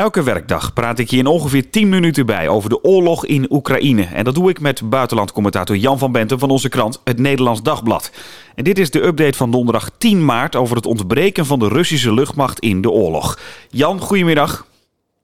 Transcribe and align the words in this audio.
Elke 0.00 0.22
werkdag 0.22 0.72
praat 0.72 0.98
ik 0.98 1.10
je 1.10 1.16
in 1.16 1.26
ongeveer 1.26 1.70
10 1.70 1.88
minuten 1.88 2.26
bij 2.26 2.48
over 2.48 2.68
de 2.68 2.84
oorlog 2.84 3.26
in 3.26 3.46
Oekraïne. 3.50 4.04
En 4.04 4.24
dat 4.24 4.34
doe 4.34 4.50
ik 4.50 4.60
met 4.60 4.90
buitenlandcommentator 4.90 5.76
Jan 5.76 5.98
van 5.98 6.12
Benten 6.12 6.38
van 6.38 6.50
onze 6.50 6.68
krant 6.68 7.00
Het 7.04 7.18
Nederlands 7.18 7.62
Dagblad. 7.62 8.12
En 8.54 8.64
dit 8.64 8.78
is 8.78 8.90
de 8.90 9.02
update 9.02 9.36
van 9.36 9.50
donderdag 9.50 9.90
10 9.98 10.24
maart 10.24 10.56
over 10.56 10.76
het 10.76 10.86
ontbreken 10.86 11.46
van 11.46 11.58
de 11.58 11.68
Russische 11.68 12.14
luchtmacht 12.14 12.58
in 12.58 12.80
de 12.80 12.90
oorlog. 12.90 13.38
Jan, 13.70 14.00
goedemiddag. 14.00 14.66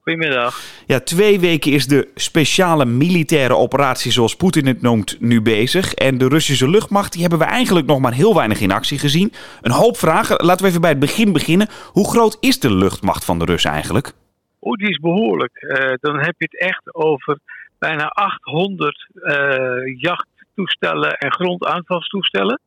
Goedemiddag. 0.01 0.61
Ja, 0.85 0.99
twee 0.99 1.39
weken 1.39 1.71
is 1.71 1.87
de 1.87 2.07
speciale 2.15 2.85
militaire 2.85 3.55
operatie, 3.55 4.11
zoals 4.11 4.35
Poetin 4.35 4.67
het 4.67 4.81
noemt, 4.81 5.17
nu 5.19 5.41
bezig. 5.41 5.93
En 5.93 6.17
de 6.17 6.27
Russische 6.27 6.69
luchtmacht, 6.69 7.11
die 7.11 7.21
hebben 7.21 7.39
we 7.39 7.45
eigenlijk 7.45 7.87
nog 7.87 7.99
maar 7.99 8.13
heel 8.13 8.35
weinig 8.35 8.59
in 8.59 8.71
actie 8.71 8.99
gezien. 8.99 9.33
Een 9.61 9.71
hoop 9.71 9.97
vragen. 9.97 10.45
Laten 10.45 10.63
we 10.63 10.69
even 10.69 10.81
bij 10.81 10.89
het 10.89 10.99
begin 10.99 11.31
beginnen. 11.31 11.69
Hoe 11.85 12.09
groot 12.09 12.37
is 12.39 12.59
de 12.59 12.73
luchtmacht 12.73 13.25
van 13.25 13.39
de 13.39 13.45
Russen 13.45 13.71
eigenlijk? 13.71 14.13
Oh, 14.59 14.73
die 14.73 14.89
is 14.89 14.97
behoorlijk. 14.97 15.61
Uh, 15.61 15.93
dan 15.99 16.15
heb 16.19 16.35
je 16.37 16.47
het 16.49 16.59
echt 16.59 16.95
over 16.95 17.39
bijna 17.79 18.05
800 18.07 19.07
uh, 19.13 19.99
jachttoestellen 19.99 21.17
en 21.17 21.33
grondaanvalstoestellen. 21.33 22.59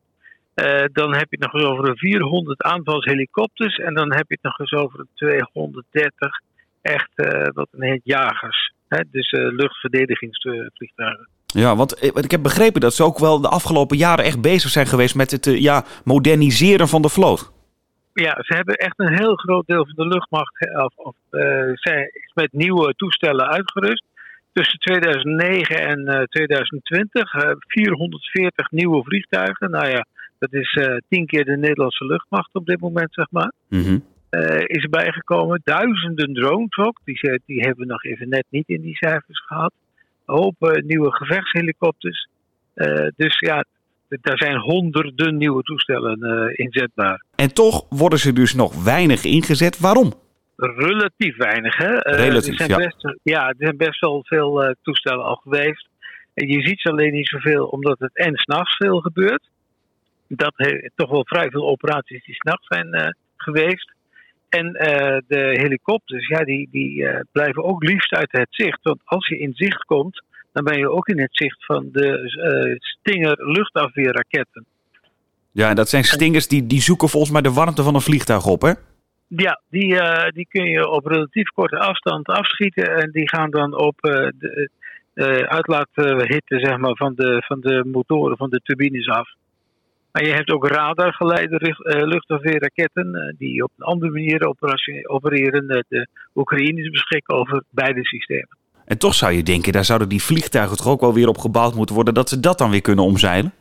Uh, 0.55 0.83
dan 0.93 1.15
heb 1.15 1.27
je 1.29 1.37
het 1.39 1.51
nog 1.51 1.53
eens 1.53 1.71
over 1.71 1.97
400 1.97 2.61
aanvalshelikopters. 2.61 3.77
En 3.77 3.93
dan 3.93 4.13
heb 4.13 4.25
je 4.27 4.37
het 4.41 4.43
nog 4.43 4.59
eens 4.59 4.73
over 4.73 5.05
230 5.13 6.39
echt 6.81 7.11
wat 7.53 7.67
een 7.71 7.83
heet 7.83 8.01
jagers. 8.03 8.73
Hè? 8.87 9.03
Dus 9.11 9.31
luchtverdedigingsvliegtuigen. 9.31 11.27
Ja, 11.45 11.75
want 11.75 12.03
ik 12.03 12.31
heb 12.31 12.41
begrepen 12.43 12.81
dat 12.81 12.93
ze 12.93 13.03
ook 13.03 13.19
wel 13.19 13.41
de 13.41 13.47
afgelopen 13.47 13.97
jaren 13.97 14.25
echt 14.25 14.41
bezig 14.41 14.69
zijn 14.69 14.87
geweest 14.87 15.15
met 15.15 15.31
het 15.31 15.45
ja, 15.45 15.83
moderniseren 16.03 16.87
van 16.87 17.01
de 17.01 17.09
vloot. 17.09 17.51
Ja, 18.21 18.37
ze 18.41 18.53
hebben 18.55 18.75
echt 18.75 18.99
een 18.99 19.17
heel 19.17 19.35
groot 19.35 19.67
deel 19.67 19.85
van 19.85 19.95
de 19.95 20.13
luchtmacht 20.13 20.75
of, 20.75 20.95
of, 20.95 21.15
uh, 21.31 21.71
is 21.71 22.31
met 22.33 22.53
nieuwe 22.53 22.93
toestellen 22.93 23.47
uitgerust. 23.47 24.03
Tussen 24.53 24.79
2009 24.79 25.75
en 25.75 25.99
uh, 25.99 26.21
2020 26.23 27.33
uh, 27.33 27.51
440 27.57 28.71
nieuwe 28.71 29.03
vliegtuigen. 29.03 29.71
Nou 29.71 29.87
ja, 29.87 30.05
dat 30.39 30.53
is 30.53 30.75
uh, 30.75 30.97
tien 31.09 31.25
keer 31.25 31.45
de 31.45 31.57
Nederlandse 31.57 32.05
luchtmacht 32.05 32.55
op 32.55 32.65
dit 32.65 32.79
moment, 32.79 33.13
zeg 33.13 33.27
maar. 33.31 33.51
Mm 33.69 33.83
-hmm. 33.83 34.03
is 34.65 34.83
erbij 34.83 35.11
gekomen. 35.11 35.61
Duizenden 35.63 36.33
drones 36.33 36.77
ook. 36.77 36.99
Die, 37.03 37.41
die 37.45 37.59
hebben 37.59 37.85
we 37.85 37.91
nog 37.91 38.03
even 38.03 38.29
net 38.29 38.45
niet 38.49 38.69
in 38.69 38.81
die 38.81 38.95
cijfers 38.95 39.45
gehad. 39.45 39.73
Een 40.25 40.35
hoop 40.35 40.81
nieuwe 40.85 41.11
gevechtshelikopters. 41.11 42.27
dus 43.15 43.39
ja, 43.39 43.65
er 44.21 44.37
zijn 44.37 44.57
honderden 44.57 45.37
nieuwe 45.37 45.63
toestellen 45.63 46.19
uh, 46.19 46.65
inzetbaar. 46.65 47.23
En 47.35 47.53
toch 47.53 47.85
worden 47.89 48.19
ze 48.19 48.33
dus 48.33 48.53
nog 48.53 48.83
weinig 48.83 49.23
ingezet. 49.23 49.79
Waarom? 49.79 50.13
Relatief 50.55 51.37
weinig, 51.37 51.77
hè? 51.77 51.91
Uh, 51.91 51.99
Relatief, 52.01 52.59
er 52.59 52.65
zijn 52.65 52.69
ja. 52.69 52.77
Best, 52.77 53.17
ja, 53.23 53.47
er 53.47 53.55
zijn 53.57 53.77
best 53.77 53.99
wel 53.99 54.23
veel 54.23 54.63
uh, 54.63 54.71
toestellen 54.81 55.25
al 55.25 55.35
geweest. 55.35 55.87
En 56.33 56.47
je 56.47 56.61
ziet 56.61 56.81
ze 56.81 56.89
alleen 56.89 57.13
niet 57.13 57.27
zoveel, 57.27 57.65
omdat 57.65 57.99
het 57.99 58.15
en 58.17 58.35
s'nachts 58.35 58.75
veel 58.75 58.99
gebeurt. 58.99 59.49
Dat 60.27 60.53
heeft 60.55 60.91
toch 60.95 61.09
wel 61.09 61.25
vrij 61.25 61.49
veel 61.49 61.67
operaties 61.67 62.25
die 62.25 62.35
s'nachts 62.35 62.67
zijn 62.67 63.15
geweest. 63.37 63.93
En 64.49 64.71
de 65.27 65.57
helikopters, 65.61 66.27
ja, 66.27 66.43
die, 66.43 66.67
die 66.71 67.07
blijven 67.31 67.63
ook 67.63 67.83
liefst 67.83 68.13
uit 68.13 68.31
het 68.31 68.47
zicht. 68.49 68.79
Want 68.81 69.01
als 69.03 69.27
je 69.27 69.37
in 69.37 69.53
zicht 69.53 69.83
komt, 69.83 70.23
dan 70.51 70.63
ben 70.63 70.77
je 70.77 70.89
ook 70.89 71.07
in 71.07 71.19
het 71.19 71.35
zicht 71.35 71.65
van 71.65 71.89
de 71.91 72.07
uh, 72.67 72.75
Stinger 72.79 73.51
luchtafweerraketten. 73.51 74.65
Ja, 75.51 75.69
en 75.69 75.75
dat 75.75 75.89
zijn 75.89 76.03
Stingers 76.03 76.47
die, 76.47 76.67
die 76.67 76.81
zoeken 76.81 77.09
volgens 77.09 77.31
mij 77.31 77.41
de 77.41 77.53
warmte 77.53 77.83
van 77.83 77.95
een 77.95 78.01
vliegtuig 78.01 78.45
op, 78.45 78.61
hè? 78.61 78.71
Ja, 79.27 79.61
die, 79.69 79.93
uh, 79.93 80.27
die 80.29 80.47
kun 80.49 80.65
je 80.65 80.89
op 80.89 81.05
relatief 81.05 81.49
korte 81.49 81.77
afstand 81.77 82.27
afschieten 82.27 82.95
en 82.95 83.11
die 83.11 83.29
gaan 83.29 83.49
dan 83.49 83.77
op 83.77 83.95
uh, 84.01 84.27
de 84.39 84.69
uitlaathitte 85.47 86.59
zeg 86.59 86.77
maar, 86.77 86.95
van, 86.95 87.15
de, 87.15 87.43
van 87.45 87.59
de 87.59 87.83
motoren, 87.85 88.37
van 88.37 88.49
de 88.49 88.61
turbines 88.63 89.07
af. 89.07 89.29
Maar 90.11 90.25
je 90.25 90.33
hebt 90.33 90.51
ook 90.51 90.67
radargeleide 90.67 91.75
luchtafweerraketten 92.05 93.35
die 93.37 93.63
op 93.63 93.71
een 93.77 93.85
andere 93.85 94.11
manier 94.11 94.45
opereren. 95.07 95.67
De 95.67 96.07
Oekraïners 96.35 96.89
beschikken 96.89 97.35
over 97.35 97.63
beide 97.69 98.05
systemen. 98.05 98.57
En 98.91 98.97
toch 98.97 99.13
zou 99.13 99.31
je 99.31 99.43
denken, 99.43 99.71
daar 99.71 99.85
zouden 99.85 100.09
die 100.09 100.23
vliegtuigen 100.23 100.77
toch 100.77 100.87
ook 100.87 101.01
wel 101.01 101.13
weer 101.13 101.27
op 101.27 101.37
gebouwd 101.37 101.75
moeten 101.75 101.95
worden, 101.95 102.13
dat 102.13 102.29
ze 102.29 102.39
dat 102.39 102.57
dan 102.57 102.71
weer 102.71 102.81
kunnen 102.81 103.05
omzeilen? 103.05 103.53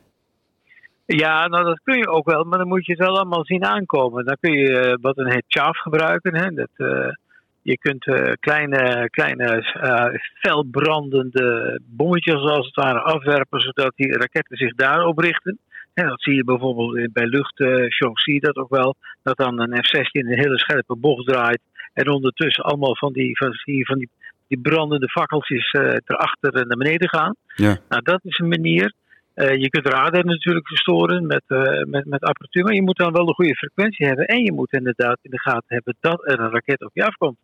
Ja, 1.06 1.48
nou 1.48 1.64
dat 1.64 1.80
kun 1.84 1.98
je 1.98 2.08
ook 2.08 2.30
wel, 2.30 2.44
maar 2.44 2.58
dan 2.58 2.68
moet 2.68 2.86
je 2.86 2.92
het 2.92 3.00
wel 3.00 3.16
allemaal 3.18 3.44
zien 3.44 3.64
aankomen. 3.64 4.24
Dan 4.24 4.36
kun 4.40 4.52
je 4.52 4.70
uh, 4.70 4.94
wat 5.00 5.18
een 5.18 5.32
heet 5.32 5.44
chaff 5.48 5.78
gebruiken. 5.78 6.36
Hè? 6.36 6.50
Dat, 6.50 6.68
uh, 6.76 7.08
je 7.62 7.78
kunt 7.78 8.06
uh, 8.06 8.32
kleine, 8.40 9.10
kleine 9.10 9.62
felbrandende 10.34 11.80
bommetjes 11.84 12.40
als 12.40 12.66
het 12.66 12.74
ware 12.74 13.00
afwerpen, 13.00 13.60
zodat 13.60 13.92
die 13.96 14.16
raketten 14.16 14.56
zich 14.56 14.74
daarop 14.74 15.18
richten. 15.18 15.58
En 15.94 16.06
dat 16.06 16.22
zie 16.22 16.34
je 16.34 16.44
bijvoorbeeld 16.44 17.12
bij 17.12 17.26
luchtshows, 17.26 18.22
zie 18.22 18.34
je 18.34 18.40
dat 18.40 18.56
ook 18.56 18.70
wel. 18.70 18.94
Dat 19.22 19.36
dan 19.36 19.60
een 19.60 19.84
F-16 19.84 20.00
een 20.10 20.38
hele 20.38 20.58
scherpe 20.58 20.96
bocht 20.96 21.26
draait. 21.26 21.60
En 21.92 22.08
ondertussen 22.08 22.64
allemaal 22.64 22.96
van 22.96 23.12
die, 23.12 23.36
van, 23.36 23.54
van 23.84 23.98
die 23.98 24.08
die 24.50 24.60
brandende 24.60 25.08
fakkeltjes 25.08 25.72
uh, 25.72 25.82
erachter 25.82 26.52
naar 26.52 26.76
beneden 26.76 27.08
gaan. 27.08 27.34
Ja. 27.54 27.78
Nou, 27.88 28.02
dat 28.02 28.20
is 28.22 28.38
een 28.38 28.48
manier. 28.48 28.94
Uh, 29.34 29.56
je 29.56 29.68
kunt 29.68 29.86
radar 29.86 30.24
natuurlijk 30.24 30.68
verstoren 30.68 31.26
met, 31.26 31.42
uh, 31.48 31.62
met, 31.84 32.04
met 32.04 32.22
apparatuur, 32.22 32.64
maar 32.64 32.74
je 32.74 32.82
moet 32.82 32.96
dan 32.96 33.12
wel 33.12 33.26
de 33.26 33.34
goede 33.34 33.54
frequentie 33.54 34.06
hebben. 34.06 34.26
En 34.26 34.44
je 34.44 34.52
moet 34.52 34.72
inderdaad 34.72 35.18
in 35.22 35.30
de 35.30 35.40
gaten 35.40 35.64
hebben 35.66 35.96
dat 36.00 36.26
er 36.26 36.40
een 36.40 36.50
raket 36.50 36.84
op 36.84 36.90
je 36.92 37.04
afkomt. 37.06 37.36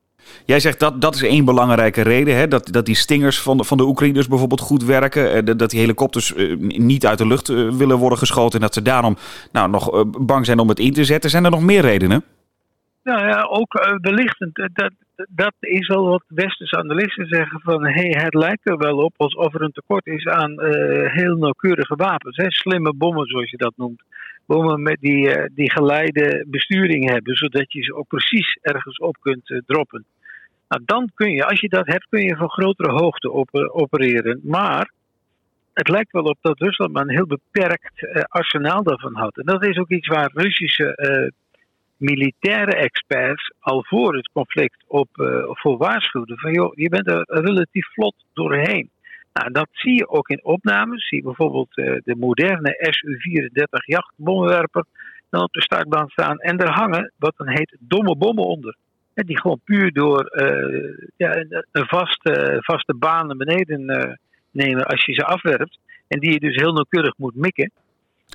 Jij 0.45 0.61
zegt 0.61 0.81
dat 0.81 1.01
dat 1.01 1.15
is 1.15 1.23
één 1.23 1.45
belangrijke 1.45 2.03
reden, 2.03 2.37
hè? 2.37 2.49
Dat, 2.49 2.73
dat 2.73 2.87
die 2.87 2.95
stingers 2.95 3.41
van 3.41 3.57
de, 3.57 3.65
van 3.65 3.77
de 3.77 3.85
Oekraïners 3.85 4.29
bijvoorbeeld 4.29 4.61
goed 4.61 4.85
werken. 4.85 5.57
Dat 5.57 5.71
die 5.71 5.81
helikopters 5.81 6.35
niet 6.59 7.07
uit 7.07 7.19
de 7.19 7.27
lucht 7.27 7.49
willen 7.49 7.97
worden 7.97 8.19
geschoten. 8.19 8.55
En 8.55 8.65
dat 8.65 8.75
ze 8.75 8.83
daarom 8.83 9.17
nou, 9.53 9.71
nog 9.71 10.05
bang 10.21 10.47
zijn 10.47 10.59
om 10.59 10.69
het 10.69 10.79
in 10.79 10.93
te 10.93 11.05
zetten. 11.05 11.31
Zijn 11.31 11.45
er 11.45 11.51
nog 11.51 11.63
meer 11.63 11.81
redenen? 11.81 12.25
Nou 13.07 13.27
ja, 13.27 13.43
ook 13.43 13.75
uh, 13.75 13.95
wellicht, 14.01 14.47
dat, 14.53 14.91
dat 15.29 15.55
is 15.61 15.87
wel 15.87 16.09
wat 16.09 16.25
westerse 16.29 16.77
analisten 16.77 17.27
zeggen 17.27 17.61
van 17.61 17.87
hey, 17.87 18.15
het 18.23 18.35
lijkt 18.35 18.69
er 18.69 18.77
wel 18.77 18.97
op 18.97 19.15
alsof 19.17 19.55
er 19.55 19.63
een 19.63 19.73
tekort 19.73 20.07
is 20.07 20.27
aan 20.27 20.51
uh, 20.51 21.13
heel 21.13 21.37
nauwkeurige 21.37 21.95
wapens. 21.97 22.37
Hè? 22.37 22.45
Slimme 22.49 22.93
bommen 22.95 23.27
zoals 23.27 23.51
je 23.51 23.57
dat 23.57 23.73
noemt. 23.77 24.03
Bommen 24.47 24.83
met 24.83 24.97
die, 25.01 25.37
uh, 25.37 25.45
die 25.55 25.71
geleide 25.71 26.45
besturing 26.49 27.11
hebben, 27.11 27.35
zodat 27.35 27.73
je 27.73 27.83
ze 27.83 27.95
ook 27.95 28.09
precies 28.09 28.59
ergens 28.63 28.99
op 28.99 29.17
kunt 29.21 29.63
droppen. 29.67 30.05
Nou, 30.69 30.83
dan 30.85 31.11
kun 31.15 31.31
je, 31.31 31.45
als 31.47 31.61
je 31.61 31.69
dat 31.69 31.87
hebt, 31.87 32.07
kun 32.09 32.23
je 32.23 32.37
van 32.37 32.51
grotere 32.51 32.93
hoogte 32.93 33.31
op, 33.31 33.49
opereren. 33.53 34.41
Maar 34.43 34.93
het 35.73 35.89
lijkt 35.89 36.13
wel 36.13 36.25
op 36.25 36.39
dat 36.41 36.61
Rusland 36.61 36.93
maar 36.93 37.03
een 37.03 37.17
heel 37.17 37.27
beperkt 37.27 38.25
arsenaal 38.29 38.83
daarvan 38.83 39.15
had. 39.15 39.37
En 39.37 39.45
dat 39.45 39.65
is 39.65 39.77
ook 39.79 39.91
iets 39.91 40.09
waar 40.09 40.31
Russische 40.35 41.33
militaire 41.97 42.75
experts 42.75 43.53
al 43.59 43.85
voor 43.85 44.17
het 44.17 44.31
conflict 44.33 44.85
op, 44.87 45.09
uh, 45.15 45.45
voor 45.45 45.77
waarschuwden. 45.77 46.39
Van 46.39 46.53
joh, 46.53 46.75
je 46.75 46.89
bent 46.89 47.11
er 47.11 47.25
relatief 47.27 47.87
vlot 47.93 48.15
doorheen. 48.33 48.91
Nou, 49.33 49.51
dat 49.53 49.69
zie 49.73 49.95
je 49.95 50.09
ook 50.09 50.29
in 50.29 50.45
opnames. 50.45 51.09
Zie 51.09 51.19
je 51.19 51.25
bijvoorbeeld 51.25 51.77
uh, 51.77 51.97
de 52.05 52.17
moderne 52.17 52.77
Su-34 52.79 53.85
jachtbommenwerper 53.85 54.85
dan 55.31 55.43
op 55.43 55.53
de 55.53 55.63
startbaan 55.63 56.09
staan. 56.09 56.39
En 56.39 56.57
daar 56.57 56.75
hangen 56.75 57.13
wat 57.19 57.35
dan 57.37 57.49
heet 57.49 57.77
domme 57.81 58.17
bommen 58.17 58.45
onder. 58.45 58.77
En 59.15 59.27
die 59.27 59.41
gewoon 59.41 59.61
puur 59.65 59.93
door 59.93 60.31
uh, 60.33 61.09
ja, 61.17 61.37
een 61.73 61.87
vaste, 61.87 62.59
vaste 62.61 62.95
baan 62.95 63.27
naar 63.27 63.37
beneden 63.37 64.19
nemen 64.51 64.87
als 64.87 65.05
je 65.05 65.13
ze 65.13 65.25
afwerpt. 65.25 65.79
En 66.09 66.21
die 66.21 66.33
je 66.33 66.41
dus 66.41 66.55
heel 66.55 66.73
nauwkeurig 66.73 67.17
moet 67.17 67.35
mikken. 67.35 67.71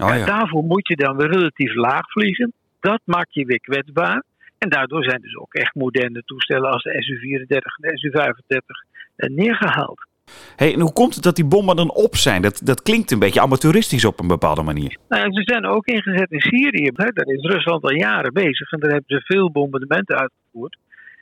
Oh, 0.02 0.16
ja. 0.16 0.26
Daarvoor 0.26 0.64
moet 0.64 0.88
je 0.88 0.96
dan 0.96 1.18
weer 1.18 1.32
relatief 1.32 1.74
laag 1.74 2.12
vliegen 2.12 2.54
dat 2.81 3.02
maakt 3.06 3.34
je 3.34 3.46
weer 3.46 3.62
kwetsbaar. 3.62 4.24
En 4.58 4.69
daardoor 4.69 5.03
zijn 5.03 5.22
dus 5.22 5.36
ook 5.38 5.53
echt 5.53 5.75
moderne 5.75 6.22
toestellen 6.25 6.72
als 6.72 6.84
de 6.84 7.03
SU-34 7.03 7.47
en 7.47 7.90
de 7.90 7.97
SU-35 7.97 9.30
neergehaald. 9.30 10.10
Hey, 10.56 10.74
en 10.74 10.80
hoe 10.80 10.94
komt 10.94 11.16
het 11.16 11.24
dat 11.24 11.36
die 11.36 11.45
bommen 11.45 11.75
dan 11.75 11.92
op 11.92 12.16
zijn? 12.16 12.42
Dat, 12.42 12.62
dat 12.63 12.81
klinkt 12.81 13.12
een 13.12 13.19
beetje 13.19 13.42
amateuristisch 13.42 14.06
op 14.06 14.19
een 14.19 14.28
bepaalde 14.28 14.62
manier. 14.62 14.98
Nou, 15.10 15.33
ze 15.33 15.42
zijn 15.44 15.66
ook 15.66 15.86
ingezet 15.86 16.31
in 16.31 16.39
Syrië. 16.39 16.89
Hè? 16.94 17.06
Daar 17.06 17.28
is 17.28 17.42
Rusland 17.42 17.83
al 17.83 17.94
jaren 17.94 18.33
bezig 18.33 18.72
en 18.72 18.80
daar 18.80 18.92
hebben 18.92 19.18
ze 19.18 19.33
veel 19.33 19.51
bombardementen 19.51 20.18
uitgevoerd. 20.18 20.78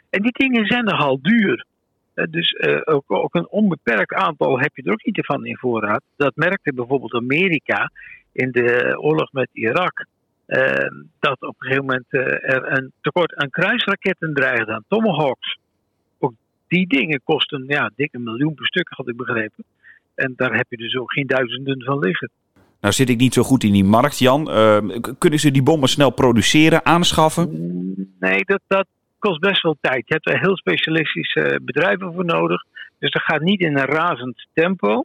En 0.09 0.21
die 0.21 0.31
dingen 0.31 0.65
zijn 0.65 0.83
nogal 0.83 1.21
duur. 1.21 1.65
Dus 2.13 2.51
uh, 2.51 2.81
ook, 2.83 3.03
ook, 3.07 3.35
een 3.35 3.49
onbeperkt 3.49 4.13
aantal 4.13 4.59
heb 4.59 4.75
je 4.75 4.83
er 4.83 4.91
ook 4.91 5.05
niet 5.05 5.25
van 5.25 5.45
in 5.45 5.57
voorraad. 5.57 6.01
Dat 6.17 6.35
merkte 6.35 6.73
bijvoorbeeld 6.73 7.13
Amerika 7.13 7.91
in 8.31 8.51
de 8.51 8.97
oorlog 9.01 9.31
met 9.31 9.49
Irak. 9.53 10.05
Uh, 10.49 10.89
dat 11.19 11.41
op 11.41 11.55
een 11.57 11.67
gegeven 11.67 11.85
moment 11.85 12.05
uh, 12.09 12.21
er 12.21 12.77
een 12.77 12.91
tekort 13.01 13.35
aan 13.35 13.49
kruisraketten 13.49 14.33
dreigde, 14.33 14.73
aan 14.73 14.83
Tomahawks. 14.87 15.57
Ook 16.19 16.33
die 16.67 16.87
dingen 16.87 17.21
kosten 17.23 17.63
ja, 17.67 17.91
dik 17.95 18.13
een 18.13 18.23
miljoen 18.23 18.53
per 18.53 18.65
stuk, 18.65 18.87
had 18.89 19.07
ik 19.07 19.17
begrepen. 19.17 19.63
En 20.15 20.33
daar 20.35 20.55
heb 20.55 20.65
je 20.69 20.77
dus 20.77 20.95
ook 20.95 21.11
geen 21.11 21.27
duizenden 21.27 21.83
van 21.83 21.99
liggen. 21.99 22.29
Nou 22.81 22.93
zit 22.93 23.09
ik 23.09 23.17
niet 23.17 23.33
zo 23.33 23.43
goed 23.43 23.63
in 23.63 23.71
die 23.71 23.83
markt, 23.83 24.19
Jan. 24.19 24.49
Uh, 24.49 24.77
kunnen 25.17 25.39
ze 25.39 25.51
die 25.51 25.63
bommen 25.63 25.89
snel 25.89 26.09
produceren, 26.09 26.85
aanschaffen? 26.85 27.49
Nee, 28.19 28.45
dat, 28.45 28.61
dat, 28.67 28.87
kost 29.19 29.39
best 29.39 29.61
wel 29.61 29.77
tijd. 29.81 30.07
Je 30.07 30.13
hebt 30.13 30.29
er 30.29 30.39
heel 30.39 30.57
specialistische 30.57 31.59
bedrijven 31.61 32.13
voor 32.13 32.25
nodig. 32.25 32.63
Dus 32.99 33.11
dat 33.11 33.21
gaat 33.21 33.41
niet 33.41 33.61
in 33.61 33.77
een 33.77 33.85
razend 33.85 34.47
tempo. 34.53 35.03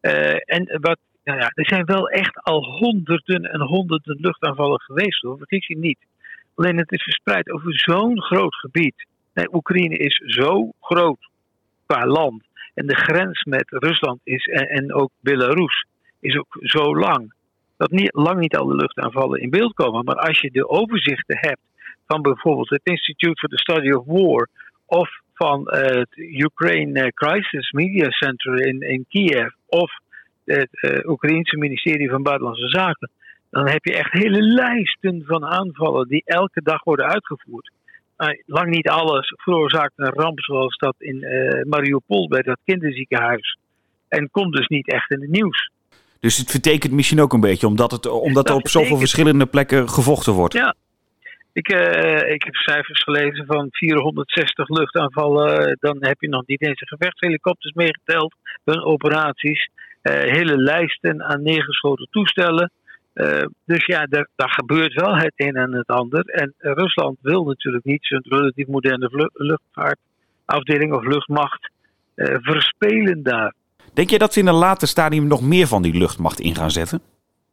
en 0.00 0.78
wat, 0.80 0.98
nou 1.30 1.42
ja, 1.42 1.50
er 1.54 1.66
zijn 1.66 1.84
wel 1.84 2.08
echt 2.08 2.42
al 2.42 2.64
honderden 2.64 3.42
en 3.42 3.60
honderden 3.60 4.16
luchtaanvallen 4.20 4.80
geweest 4.80 5.22
hoor. 5.22 5.36
Vergis 5.36 5.66
je 5.66 5.78
niet. 5.78 5.98
Alleen 6.54 6.76
het 6.76 6.92
is 6.92 7.02
verspreid 7.02 7.50
over 7.50 7.78
zo'n 7.78 8.22
groot 8.22 8.54
gebied. 8.54 9.06
Oekraïne 9.52 9.96
is 9.96 10.14
zo 10.14 10.70
groot 10.80 11.28
qua 11.86 12.06
land. 12.06 12.42
En 12.74 12.86
de 12.86 12.96
grens 12.96 13.44
met 13.44 13.64
Rusland 13.66 14.20
is, 14.24 14.46
en, 14.46 14.94
ook 14.94 15.10
Belarus 15.20 15.86
is 16.20 16.36
ook 16.36 16.56
zo 16.60 16.96
lang. 16.96 17.32
Dat 17.76 17.90
niet, 17.90 18.14
lang 18.14 18.38
niet 18.40 18.56
alle 18.56 18.74
luchtaanvallen 18.74 19.40
in 19.40 19.50
beeld 19.50 19.74
komen. 19.74 20.04
Maar 20.04 20.16
als 20.16 20.40
je 20.40 20.50
de 20.50 20.68
overzichten 20.68 21.38
hebt 21.40 21.60
van 22.06 22.22
bijvoorbeeld 22.22 22.70
het 22.70 22.80
Institute 22.82 23.38
for 23.40 23.48
the 23.48 23.58
Study 23.58 23.90
of 23.90 24.04
War 24.06 24.48
of 24.86 25.10
van 25.34 25.60
het 25.70 26.16
Ukraine 26.16 27.12
Crisis 27.12 27.70
Media 27.70 28.10
Center 28.10 28.66
in, 28.66 28.80
in 28.80 29.04
Kiev 29.08 29.52
of 29.66 29.92
het 30.52 30.68
uh, 30.72 31.10
Oekraïense 31.10 31.56
ministerie 31.56 32.10
van 32.10 32.22
Buitenlandse 32.22 32.68
Zaken, 32.68 33.10
dan 33.50 33.68
heb 33.68 33.84
je 33.84 33.96
echt 33.96 34.12
hele 34.12 34.42
lijsten 34.42 35.22
van 35.26 35.44
aanvallen 35.44 36.08
die 36.08 36.22
elke 36.24 36.62
dag 36.62 36.84
worden 36.84 37.06
uitgevoerd. 37.06 37.70
Uh, 38.18 38.28
lang 38.46 38.68
niet 38.68 38.88
alles 38.88 39.34
veroorzaakt 39.36 39.92
een 39.96 40.12
ramp 40.12 40.40
zoals 40.40 40.76
dat 40.76 40.94
in 40.98 41.16
uh, 41.16 41.64
Mariupol 41.64 42.28
bij 42.28 42.42
dat 42.42 42.58
kinderziekenhuis. 42.64 43.58
En 44.08 44.30
komt 44.30 44.52
dus 44.52 44.66
niet 44.66 44.88
echt 44.88 45.10
in 45.10 45.20
het 45.20 45.30
nieuws. 45.30 45.70
Dus 46.20 46.36
het 46.36 46.50
vertekent 46.50 46.92
misschien 46.92 47.20
ook 47.20 47.32
een 47.32 47.40
beetje, 47.40 47.66
omdat, 47.66 47.90
het, 47.90 48.06
omdat 48.06 48.48
er 48.48 48.54
op 48.54 48.68
zoveel 48.68 48.98
verschillende 48.98 49.46
plekken 49.46 49.88
gevochten 49.88 50.32
wordt. 50.32 50.54
Ja, 50.54 50.74
ik, 51.52 51.72
uh, 51.72 52.32
ik 52.32 52.42
heb 52.42 52.54
cijfers 52.54 53.02
gelezen 53.02 53.46
van 53.46 53.68
460 53.70 54.68
luchtaanvallen. 54.68 55.76
Dan 55.80 55.96
heb 56.00 56.20
je 56.20 56.28
nog 56.28 56.46
niet 56.46 56.62
eens 56.62 56.82
gevechtshelikopters 56.86 57.74
meegeteld, 57.74 58.34
hun 58.64 58.82
operaties. 58.82 59.70
Uh, 60.02 60.12
hele 60.12 60.56
lijsten 60.56 61.22
aan 61.22 61.42
neergeschoten 61.42 62.08
toestellen. 62.10 62.70
Uh, 63.14 63.44
dus 63.64 63.86
ja, 63.86 64.06
daar, 64.06 64.28
daar, 64.36 64.50
gebeurt 64.50 64.94
wel 64.94 65.16
het 65.16 65.32
een 65.36 65.56
en 65.56 65.72
het 65.72 65.86
ander. 65.86 66.24
En 66.24 66.54
Rusland 66.58 67.18
wil 67.20 67.44
natuurlijk 67.44 67.84
niet 67.84 68.06
zijn 68.06 68.22
relatief 68.28 68.66
moderne 68.66 69.30
luchtvaartafdeling 69.32 70.92
of 70.92 71.04
luchtmacht 71.04 71.70
verspelen 72.42 73.22
daar. 73.22 73.54
Denk 73.94 74.10
je 74.10 74.18
dat 74.18 74.32
ze 74.32 74.40
in 74.40 74.46
een 74.46 74.54
later 74.54 74.88
stadium 74.88 75.26
nog 75.26 75.42
meer 75.42 75.66
van 75.66 75.82
die 75.82 75.98
luchtmacht 75.98 76.40
in 76.40 76.54
gaan 76.54 76.70
zetten? 76.70 77.00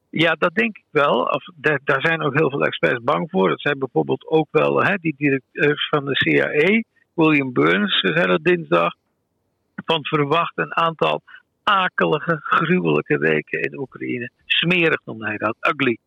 Ja, 0.09 0.35
dat 0.39 0.55
denk 0.55 0.77
ik 0.77 0.85
wel. 0.89 1.21
Of, 1.21 1.43
daar, 1.55 1.79
daar, 1.83 2.01
zijn 2.01 2.21
ook 2.21 2.37
heel 2.37 2.49
veel 2.49 2.65
experts 2.65 3.03
bang 3.03 3.29
voor. 3.29 3.49
Dat 3.49 3.61
zijn 3.61 3.79
bijvoorbeeld 3.79 4.27
ook 4.27 4.47
wel 4.51 4.83
hè, 4.83 4.95
die 4.95 5.15
directeurs 5.17 5.87
van 5.89 6.05
de 6.05 6.15
CIA, 6.15 6.83
William 7.13 7.53
Burns, 7.53 7.99
zei 7.99 8.27
dat 8.27 8.43
dinsdag. 8.43 8.93
Van 9.85 10.05
verwacht 10.05 10.53
een 10.55 10.75
aantal 10.75 11.21
akelige, 11.67 12.37
gruwelijke 12.41 13.17
weken 13.17 13.61
in 13.61 13.79
Oekraïne. 13.79 14.29
Smerig 14.45 15.01
noemde 15.05 15.25
hij 15.25 15.37
dat, 15.37 15.55
ugly. 15.59 15.97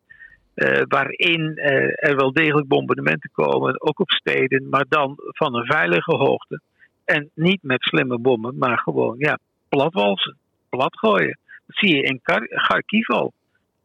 Uh, 0.55 0.81
waarin 0.87 1.51
uh, 1.55 2.09
er 2.09 2.15
wel 2.15 2.31
degelijk 2.33 2.67
bombardementen 2.67 3.29
komen, 3.33 3.81
ook 3.81 3.99
op 3.99 4.11
steden, 4.11 4.69
maar 4.69 4.85
dan 4.89 5.13
van 5.17 5.55
een 5.55 5.65
veilige 5.65 6.15
hoogte. 6.15 6.61
En 7.05 7.29
niet 7.33 7.63
met 7.63 7.81
slimme 7.81 8.17
bommen, 8.17 8.57
maar 8.57 8.77
gewoon 8.77 9.15
ja, 9.17 9.37
platwalsen, 9.69 10.37
platgooien. 10.69 11.37
Dat 11.67 11.77
zie 11.77 11.95
je 11.95 12.01
in 12.01 12.19
Kharkiv 12.21 13.09
al. 13.09 13.33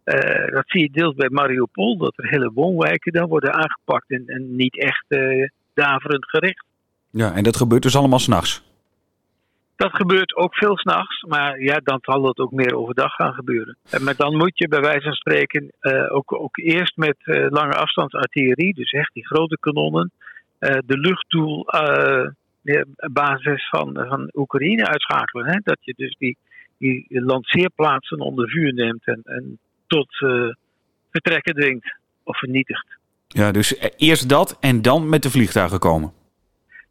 Uh, 0.05 0.53
dat 0.53 0.65
zie 0.67 0.81
je 0.81 0.91
deels 0.91 1.15
bij 1.15 1.29
Mariupol, 1.31 1.97
dat 1.97 2.13
er 2.17 2.29
hele 2.29 2.51
woonwijken 2.55 3.13
dan 3.13 3.29
worden 3.29 3.53
aangepakt 3.53 4.11
en, 4.11 4.23
en 4.27 4.57
niet 4.57 4.79
echt 4.79 5.05
daverend 5.75 6.29
gericht. 6.29 6.65
Ja, 7.11 7.35
en 7.35 7.43
dat 7.43 7.57
gebeurt 7.57 7.83
dus 7.83 7.97
allemaal 7.97 8.19
s'nachts? 8.19 8.66
Dat 9.77 9.97
gebeurt 9.97 10.37
ook 10.37 10.55
veel 10.55 10.79
s'nachts, 10.79 11.23
maar 11.23 11.61
ja, 11.61 11.81
dan 11.83 11.99
zal 12.01 12.27
het 12.27 12.39
ook 12.39 12.51
meer 12.51 12.77
overdag 12.77 13.15
gaan 13.15 13.35
gebeuren. 13.35 13.77
En 13.91 14.05
maar 14.05 14.17
dan 14.17 14.37
moet 14.37 14.59
je 14.59 14.69
bij 14.69 14.81
wijze 14.81 15.03
van 15.03 15.13
spreken 15.13 15.73
uh, 15.81 16.15
ook, 16.15 16.33
ook 16.33 16.57
eerst 16.57 16.97
met 16.97 17.17
lange 17.49 17.75
afstandsartillerie, 17.75 18.75
dus 18.75 18.91
echt 18.91 19.15
die 19.15 19.27
grote 19.27 19.57
kanonnen, 19.61 20.11
de 20.59 20.99
luchtdoelbasis 20.99 23.69
van, 23.69 24.05
van 24.09 24.31
Oekraïne 24.35 24.87
uitschakelen. 24.87 25.47
Hè? 25.47 25.59
Dat 25.63 25.79
je 25.81 25.95
dus 25.97 26.17
die, 26.19 26.37
die 26.79 27.07
lanceerplaatsen 27.09 28.21
onder 28.21 28.49
vuur 28.49 28.75
neemt 28.75 29.07
en, 29.07 29.21
en 29.25 29.59
tot 29.87 30.17
vertrekken 31.11 31.55
dwingt 31.55 31.97
of 32.23 32.39
vernietigt. 32.39 32.87
Ja, 33.29 33.53
dus 33.53 33.79
eerst 33.97 34.29
dat 34.29 34.57
en 34.61 34.83
dan 34.83 35.09
met 35.09 35.23
de 35.23 35.31
vliegtuigen 35.31 35.79
komen. 35.79 36.13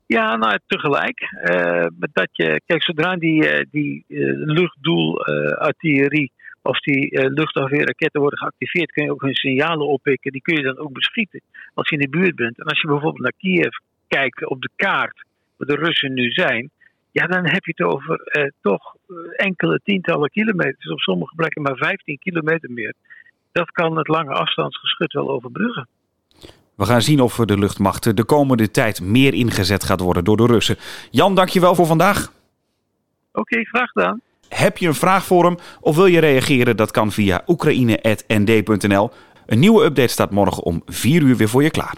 Ja, 0.05 0.35
nou 0.35 0.59
tegelijk. 0.67 1.19
Uh, 1.21 1.85
dat 2.11 2.29
je, 2.31 2.61
kijk, 2.65 2.83
zodra 2.83 3.15
die, 3.15 3.43
uh, 3.43 3.65
die 3.71 4.03
luchtdoelartillerie 4.45 6.31
of 6.61 6.79
die 6.79 7.29
luchtafweerraketten 7.29 8.21
worden 8.21 8.39
geactiveerd, 8.39 8.91
kun 8.91 9.03
je 9.03 9.11
ook 9.11 9.21
hun 9.21 9.35
signalen 9.35 9.87
oppikken. 9.87 10.31
Die 10.31 10.41
kun 10.41 10.55
je 10.55 10.61
dan 10.61 10.77
ook 10.77 10.93
beschieten 10.93 11.41
als 11.73 11.89
je 11.89 11.95
in 11.95 12.01
de 12.01 12.17
buurt 12.17 12.35
bent. 12.35 12.59
En 12.59 12.65
als 12.65 12.81
je 12.81 12.87
bijvoorbeeld 12.87 13.23
naar 13.23 13.33
Kiev 13.37 13.75
kijkt 14.07 14.45
op 14.45 14.61
de 14.61 14.69
kaart, 14.75 15.25
waar 15.57 15.67
de 15.67 15.75
Russen 15.75 16.13
nu 16.13 16.31
zijn, 16.31 16.71
ja, 17.11 17.27
dan 17.27 17.47
heb 17.47 17.65
je 17.65 17.73
het 17.75 17.87
over 17.87 18.19
eh, 18.19 18.49
toch 18.61 18.95
enkele 19.35 19.79
tientallen 19.83 20.29
kilometers. 20.29 20.91
Op 20.91 20.99
sommige 20.99 21.35
plekken 21.35 21.61
maar 21.61 21.77
15 21.77 22.19
kilometer 22.19 22.71
meer. 22.71 22.93
Dat 23.51 23.71
kan 23.71 23.97
het 23.97 24.07
lange 24.07 24.33
afstandsgeschut 24.33 25.13
wel 25.13 25.29
overbruggen. 25.29 25.87
We 26.75 26.85
gaan 26.85 27.01
zien 27.01 27.19
of 27.19 27.35
de 27.35 27.57
luchtmacht 27.57 28.17
de 28.17 28.23
komende 28.23 28.71
tijd 28.71 29.01
meer 29.01 29.33
ingezet 29.33 29.83
gaat 29.83 29.99
worden 29.99 30.23
door 30.23 30.37
de 30.37 30.45
Russen. 30.45 30.77
Jan, 31.11 31.35
dankjewel 31.35 31.75
voor 31.75 31.85
vandaag. 31.85 32.31
Oké, 33.31 33.63
graag 33.63 33.89
gedaan. 33.89 34.21
Heb 34.49 34.77
je 34.77 34.87
een 34.87 34.93
vraag 34.93 35.25
voor 35.25 35.45
hem 35.45 35.57
of 35.81 35.95
wil 35.95 36.05
je 36.05 36.19
reageren? 36.19 36.77
Dat 36.77 36.91
kan 36.91 37.11
via 37.11 37.43
oekraïne.nd.nl. 37.47 39.09
Een 39.45 39.59
nieuwe 39.59 39.83
update 39.83 40.07
staat 40.07 40.31
morgen 40.31 40.63
om 40.63 40.81
4 40.85 41.21
uur 41.21 41.35
weer 41.35 41.49
voor 41.49 41.63
je 41.63 41.69
klaar. 41.69 41.95